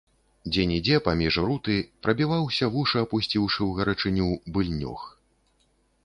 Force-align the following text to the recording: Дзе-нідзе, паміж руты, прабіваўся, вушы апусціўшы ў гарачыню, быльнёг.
Дзе-нідзе, 0.51 0.95
паміж 1.07 1.35
руты, 1.47 1.75
прабіваўся, 2.05 2.69
вушы 2.75 2.97
апусціўшы 3.05 3.61
ў 3.65 3.71
гарачыню, 3.81 4.27
быльнёг. 4.57 5.05